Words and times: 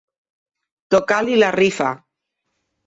Tocar-li 0.95 1.39
la 1.43 1.53
rifa. 1.59 1.95